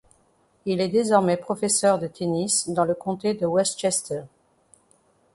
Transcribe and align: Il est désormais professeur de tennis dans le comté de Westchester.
Il 0.65 0.81
est 0.81 0.87
désormais 0.87 1.37
professeur 1.37 1.99
de 1.99 2.07
tennis 2.07 2.67
dans 2.71 2.85
le 2.85 2.95
comté 2.95 3.35
de 3.35 3.45
Westchester. 3.45 4.23